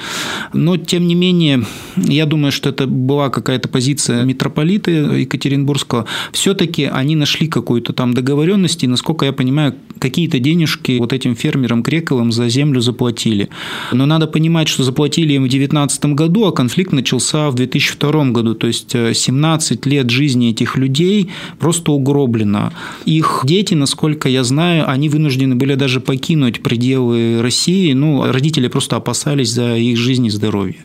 [0.52, 1.64] Но, тем не менее,
[1.96, 6.06] я я думаю, что это была какая-то позиция митрополита Екатеринбургского.
[6.32, 11.84] Все-таки они нашли какую-то там договоренность, и, насколько я понимаю, какие-то денежки вот этим фермерам
[11.84, 13.50] Крековым за землю заплатили.
[13.92, 18.56] Но надо понимать, что заплатили им в 2019 году, а конфликт начался в 2002 году.
[18.56, 22.72] То есть 17 э, лет жизни этих людей просто угроблено.
[23.06, 27.94] Их дети, насколько я знаю, они вынуждены были даже покинуть пределы России.
[27.94, 30.78] Ну, родители просто опасались за их жизнь и здоровье.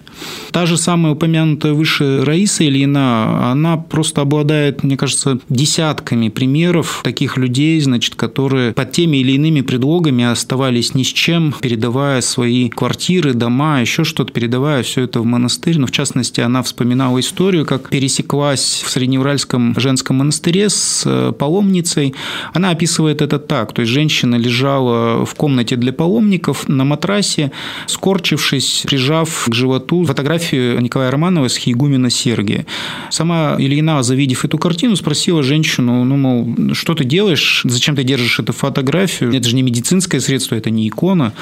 [0.52, 7.36] Та же самая упомянутая выше Раиса Ильина, она просто обладает, мне кажется, десятками примеров таких
[7.36, 13.34] людей, значит, которые под теми или иными предлогами оставались ни с чем, передавая свои квартиры,
[13.34, 15.78] дома, еще что-то, передавая все это в монастырь.
[15.78, 22.14] Но, в частности, она вспоминала историю, как пересеклась в Среднеуральском женском монастыре с э, паломницей.
[22.52, 23.72] Она описывает это так.
[23.72, 27.52] То есть, женщина лежала в комнате для паломников на матрасе,
[27.86, 32.66] скорчившись, прижав к животу фотографию Николая Романова с Хейгумена Сергия.
[33.10, 38.40] Сама Ильина, завидев эту картину, спросила женщину, ну, мол, что ты делаешь, зачем ты держишь
[38.40, 39.32] эту фотографию?
[39.32, 41.32] Это же не медицинское средство, это не икона.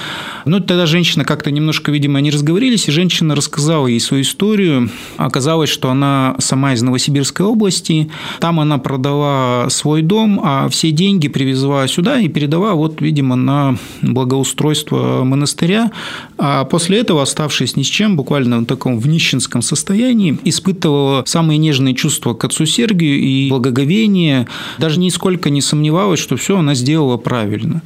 [0.45, 4.91] Ну, тогда женщина как-то немножко, видимо, не разговорились, и женщина рассказала ей свою историю.
[5.17, 11.29] Оказалось, что она сама из Новосибирской области, там она продала свой дом, а все деньги
[11.29, 15.91] привезла сюда и передала, вот, видимо, на благоустройство монастыря.
[16.37, 21.59] А после этого, оставшись ни с чем, буквально в таком в нищенском состоянии, испытывала самые
[21.59, 24.47] нежные чувства к отцу Сергию и благоговение,
[24.79, 27.83] даже нисколько не сомневалась, что все она сделала правильно.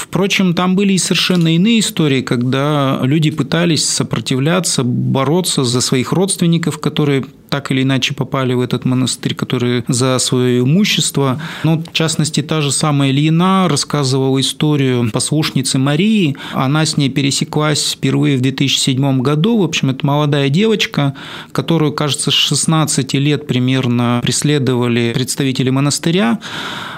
[0.00, 6.78] Впрочем, там были и совершенно иные истории, когда люди пытались сопротивляться, бороться за своих родственников,
[6.78, 11.42] которые так или иначе попали в этот монастырь, которые за свое имущество.
[11.64, 16.36] Ну, в частности, та же самая Ильина рассказывала историю послушницы Марии.
[16.52, 19.58] Она с ней пересеклась впервые в 2007 году.
[19.58, 21.14] В общем, это молодая девочка,
[21.52, 26.38] которую, кажется, с 16 лет примерно преследовали представители монастыря.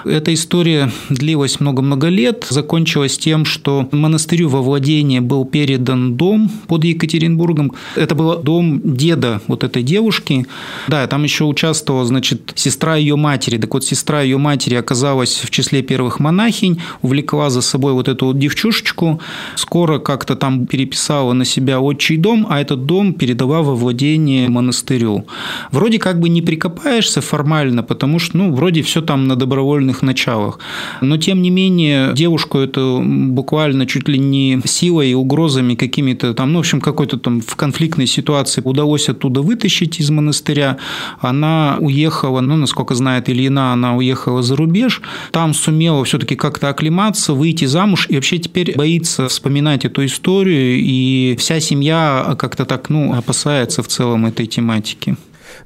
[0.05, 6.83] Эта история длилась много-много лет, закончилась тем, что монастырю во владение был передан дом под
[6.83, 7.73] Екатеринбургом.
[7.95, 10.45] Это был дом деда вот этой девушки.
[10.87, 13.57] Да, там еще участвовала, значит, сестра ее матери.
[13.57, 18.27] Так вот, сестра ее матери оказалась в числе первых монахинь, увлекла за собой вот эту
[18.27, 19.19] вот девчушечку,
[19.55, 25.25] скоро как-то там переписала на себя отчий дом, а этот дом передала во владение монастырю.
[25.71, 30.59] Вроде как бы не прикопаешься формально, потому что, ну, вроде все там на добровольных началах.
[31.01, 36.53] Но, тем не менее, девушку это буквально чуть ли не силой и угрозами какими-то там,
[36.53, 40.77] ну, в общем, какой-то там в конфликтной ситуации удалось оттуда вытащить из монастыря.
[41.19, 47.33] Она уехала, ну, насколько знает Ильина, она уехала за рубеж, там сумела все-таки как-то оклематься,
[47.33, 53.13] выйти замуж, и вообще теперь боится вспоминать эту историю, и вся семья как-то так, ну,
[53.13, 55.15] опасается в целом этой тематики.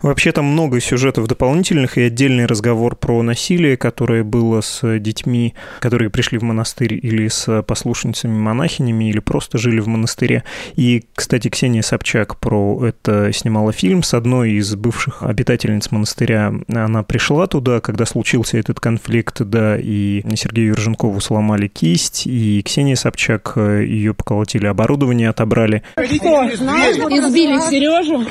[0.01, 6.09] Вообще там много сюжетов дополнительных и отдельный разговор про насилие, которое было с детьми, которые
[6.09, 10.43] пришли в монастырь или с послушницами-монахинями, или просто жили в монастыре.
[10.75, 16.53] И, кстати, Ксения Собчак про это снимала фильм с одной из бывших обитательниц монастыря.
[16.67, 22.95] Она пришла туда, когда случился этот конфликт, да, и Сергею Ерженкову сломали кисть, и Ксения
[22.95, 25.83] Собчак э, ее поколотили, оборудование отобрали.
[25.95, 26.45] Что?
[26.45, 28.25] Избили Сережу?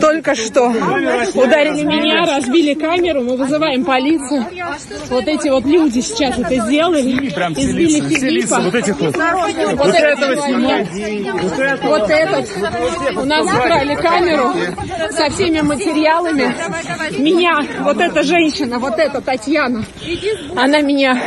[0.00, 0.73] Только что.
[1.34, 4.46] Ударили меня, разбили камеру, мы вызываем полицию.
[5.10, 8.60] Вот эти вот люди сейчас это сделали, избили Филиппа.
[8.60, 9.16] Вот этих вот.
[9.16, 10.88] Вот этого снимать.
[11.82, 12.48] Вот этот.
[13.16, 14.52] У нас украли камеру
[15.10, 16.54] со всеми материалами.
[17.18, 19.84] Меня, вот эта женщина, вот эта Татьяна,
[20.56, 21.20] она меня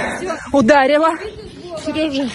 [0.52, 1.12] ударила.
[1.86, 2.28] Сережа,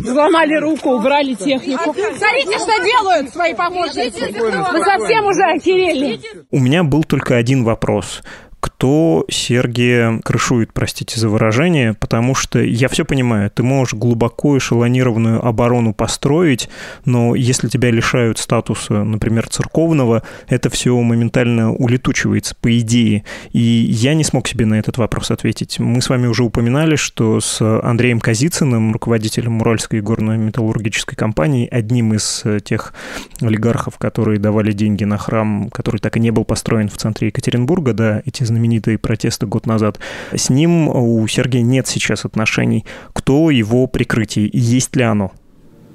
[0.00, 1.94] Взломали руку, убрали технику.
[1.94, 4.32] Смотрите, что делают свои помощники.
[4.72, 6.20] Вы совсем уже охерели.
[6.50, 8.22] У меня был только один вопрос
[8.60, 15.44] кто Сергия крышует, простите за выражение, потому что я все понимаю, ты можешь глубоко эшелонированную
[15.44, 16.68] оборону построить,
[17.04, 23.24] но если тебя лишают статуса, например, церковного, это все моментально улетучивается, по идее.
[23.52, 25.78] И я не смог себе на этот вопрос ответить.
[25.78, 32.44] Мы с вами уже упоминали, что с Андреем Казицыным, руководителем Уральской горно-металлургической компании, одним из
[32.64, 32.92] тех
[33.40, 37.94] олигархов, которые давали деньги на храм, который так и не был построен в центре Екатеринбурга,
[37.94, 39.98] да, эти знаменитые протесты год назад.
[40.34, 42.84] С ним у Сергея нет сейчас отношений.
[43.12, 45.32] Кто его прикрытие есть ли оно?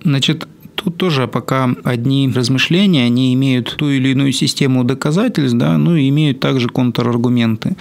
[0.03, 0.47] Значит,
[0.85, 6.07] Тут тоже пока одни размышления, они имеют ту или иную систему доказательств, да, ну и
[6.09, 7.75] имеют также контраргументы.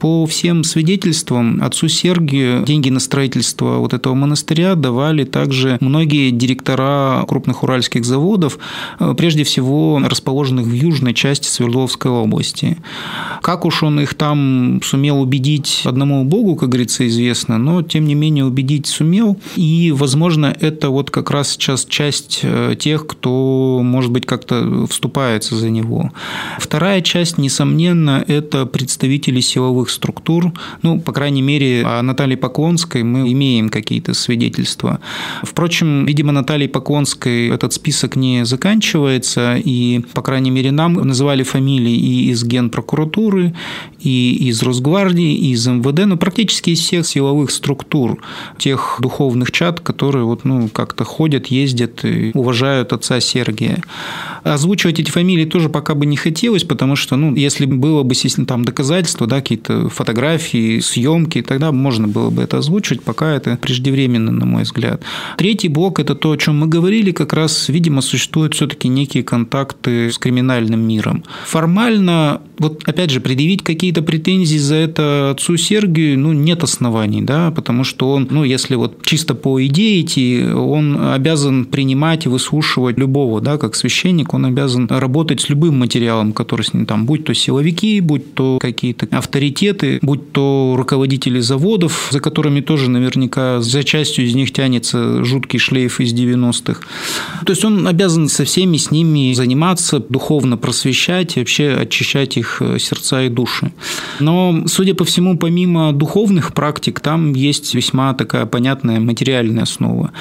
[0.00, 7.24] По всем свидетельствам отцу Сергию деньги на строительство вот этого монастыря давали также многие директора
[7.26, 8.60] крупных уральских заводов,
[9.00, 12.78] э, прежде всего расположенных в южной части Свердловской области.
[13.42, 18.14] Как уж он их там сумел убедить одному богу, как говорится, известно, но тем не
[18.14, 19.40] менее убедить сумел.
[19.56, 24.86] И, возможно, это вот как раз сейчас часть часть э, тех, кто, может быть, как-то
[24.88, 26.10] вступается за него.
[26.58, 30.52] Вторая часть, несомненно, это представители силовых структур.
[30.82, 35.00] Ну, по крайней мере, о Наталье Поклонской мы имеем какие-то свидетельства.
[35.42, 41.94] Впрочем, видимо, Натальей Поклонской этот список не заканчивается, и, по крайней мере, нам называли фамилии
[41.94, 43.54] и из Генпрокуратуры,
[44.00, 48.18] и из Росгвардии, и из МВД, ну, практически из всех силовых структур,
[48.58, 53.82] тех духовных чат, которые вот, ну, как-то ходят, ездят и уважают отца Сергия.
[54.42, 58.46] Озвучивать эти фамилии тоже пока бы не хотелось, потому что, ну, если было бы, естественно,
[58.46, 64.32] там доказательства, да, какие-то фотографии, съемки, тогда можно было бы это озвучивать, пока это преждевременно,
[64.32, 65.02] на мой взгляд.
[65.38, 70.12] Третий блок– это то, о чем мы говорили, как раз, видимо, существуют все-таки некие контакты
[70.12, 71.24] с криминальным миром.
[71.46, 77.50] Формально, вот опять же, предъявить какие-то претензии за это отцу Сергию, ну, нет оснований, да,
[77.50, 82.98] потому что он, ну, если вот чисто по идее идти, он обязан принимать и выслушивать
[82.98, 87.24] любого, да, как священник, он обязан работать с любым материалом, который с ним там, будь
[87.24, 93.82] то силовики, будь то какие-то авторитеты, будь то руководители заводов, за которыми тоже наверняка за
[93.82, 96.80] частью из них тянется жуткий шлейф из 90-х.
[97.44, 102.62] То есть он обязан со всеми с ними заниматься, духовно просвещать и вообще очищать их
[102.78, 103.72] сердца и души.
[104.20, 110.12] Но, судя по всему, помимо духовных практик, там есть весьма такая понятная материальная основа.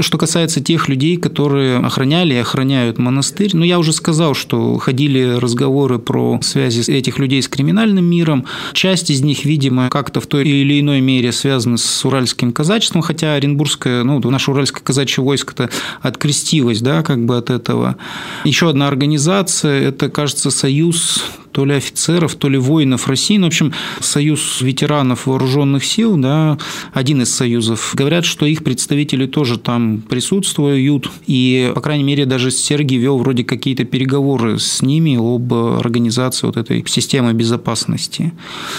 [0.00, 5.36] Что касается тех людей, которые охраняли и охраняют монастырь, ну, я уже сказал, что ходили
[5.38, 8.44] разговоры про связи этих людей с криминальным миром.
[8.72, 13.34] Часть из них, видимо, как-то в той или иной мере связаны с уральским казачеством, хотя
[13.34, 15.70] Оренбургское, ну, наше уральское казачье войско-то
[16.02, 17.96] открестилось, да, как бы от этого.
[18.44, 21.24] Еще одна организация, это, кажется, Союз
[21.58, 26.56] то ли офицеров, то ли воинов России, ну, в общем, союз ветеранов вооруженных сил, да,
[26.92, 32.52] один из союзов, говорят, что их представители тоже там присутствуют, и, по крайней мере, даже
[32.52, 38.32] Сергей вел вроде какие-то переговоры с ними об организации вот этой системы безопасности.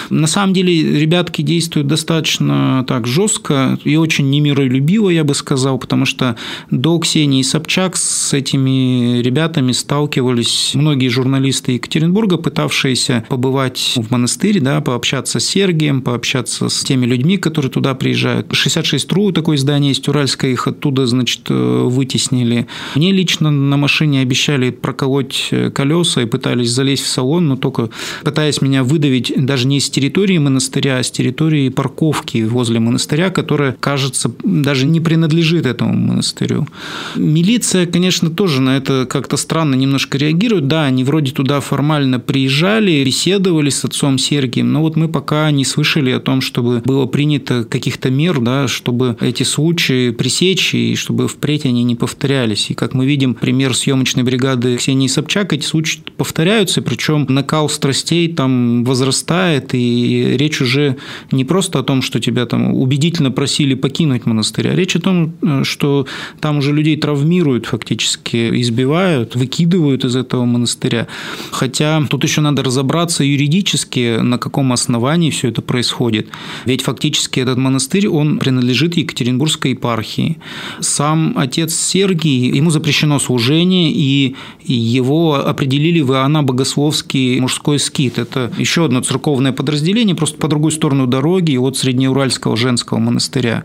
[0.10, 6.06] На самом деле, ребятки действуют достаточно так жестко и очень немиролюбиво, я бы сказал, потому
[6.06, 6.38] что
[6.72, 14.62] до Ксении Собчак с этими ребятами сталкивались многие журналисты Екатеринбурга, пытавшиеся пытавшиеся побывать в монастыре,
[14.62, 18.48] да, пообщаться с Сергием, пообщаться с теми людьми, которые туда приезжают.
[18.52, 22.68] 66 РУ, такое здание есть, Уральское, их оттуда, значит, э, вытеснили.
[22.96, 27.90] Мне лично на машине обещали проколоть э, колеса и пытались залезть в салон, но только
[28.24, 33.76] пытаясь меня выдавить даже не с территории монастыря, а с территории парковки возле монастыря, которая,
[33.80, 36.68] кажется, даже не принадлежит этому монастырю.
[37.16, 40.68] Милиция, конечно, тоже на это как-то странно немножко реагирует.
[40.68, 45.52] Да, они вроде туда формально приезжают, приезжали, беседовали с отцом Сергием, но вот мы пока
[45.52, 50.96] не слышали о том, чтобы было принято каких-то мер, да, чтобы эти случаи пресечь и
[50.96, 52.72] чтобы впредь они не повторялись.
[52.72, 58.28] И как мы видим, пример съемочной бригады Ксении Собчак, эти случаи повторяются, причем накал страстей
[58.28, 60.98] там возрастает, и речь уже
[61.32, 65.34] не просто о том, что тебя там убедительно просили покинуть монастырь, а речь о том,
[65.64, 66.08] что
[66.42, 71.08] там уже людей травмируют фактически, избивают, выкидывают из этого монастыря.
[71.52, 76.30] Хотя тут еще еще надо разобраться юридически, на каком основании все это происходит.
[76.66, 80.38] Ведь фактически этот монастырь, он принадлежит Екатеринбургской епархии.
[80.80, 88.18] Сам отец Сергий, ему запрещено служение, и его определили в Иоанна Богословский мужской скит.
[88.18, 93.64] Это еще одно церковное подразделение, просто по другую сторону дороги от Среднеуральского женского монастыря.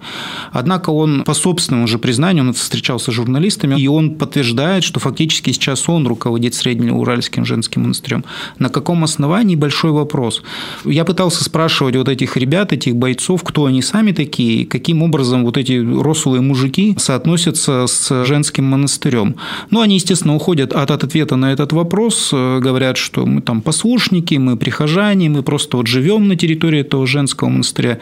[0.53, 5.53] Однако он по собственному же признанию, он встречался с журналистами, и он подтверждает, что фактически
[5.53, 8.25] сейчас он руководит Среднеуральским женским монастырем.
[8.65, 10.43] На каком основании– большой вопрос.
[10.87, 15.59] Я пытался спрашивать вот этих ребят, этих бойцов, кто они сами такие, каким образом вот
[15.59, 19.35] эти рослые мужики соотносятся с женским монастырем.
[19.69, 23.61] Ну, они, естественно, уходят от, от ответа на этот вопрос, э, говорят, что мы там
[23.61, 27.99] послушники, мы прихожане, мы просто вот живем на территории этого женского монастыря.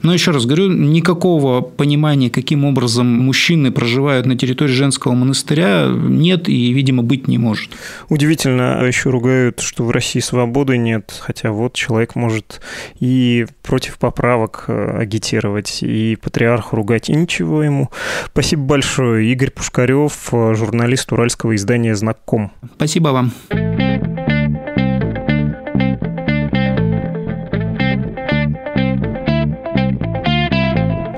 [0.00, 6.48] Но еще раз говорю, никакого понимания, каким образом мужчины проживают на территории женского монастыря, нет
[6.48, 7.68] и, видимо, быть не может.
[8.08, 12.60] Удивительно, а еще ругают, что в России свободы нет, хотя вот человек может
[12.98, 17.90] и против поправок э, агитировать, и патриарху ругать, и ничего ему.
[18.26, 19.30] Спасибо большое.
[19.32, 22.52] Игорь Пушкарев, э, журналист уральского издания «Знаком».
[22.76, 23.32] Спасибо вам.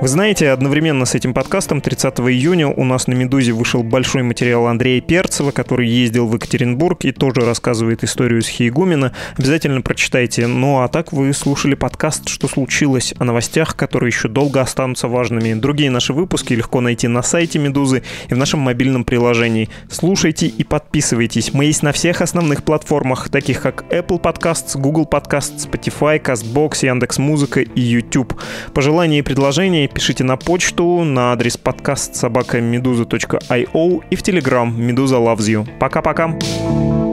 [0.09, 5.01] Знаете, одновременно с этим подкастом 30 июня у нас на «Медузе» вышел большой материал Андрея
[5.01, 9.13] Перцева, который ездил в Екатеринбург и тоже рассказывает историю с Хейгумена.
[9.37, 10.47] Обязательно прочитайте.
[10.47, 15.53] Ну а так вы слушали подкаст «Что случилось?» о новостях, которые еще долго останутся важными.
[15.53, 19.69] Другие наши выпуски легко найти на сайте «Медузы» и в нашем мобильном приложении.
[19.91, 21.53] Слушайте и подписывайтесь.
[21.53, 27.61] Мы есть на всех основных платформах, таких как Apple Podcasts, Google Podcasts, Spotify, CastBox, Яндекс.Музыка
[27.61, 28.33] и YouTube.
[28.73, 35.15] Пожелания и предложения пишите на почту на адрес подкаст собака медуза.io и в Телеграм Медуза
[35.17, 35.77] Loves You.
[35.77, 37.08] Пока-пока.